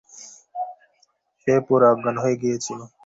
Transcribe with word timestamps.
সে 1.41 1.53
পুরো 1.65 1.85
অজ্ঞান 1.91 2.15
হয়ে 2.23 2.35
গিয়েছিল। 2.41 2.79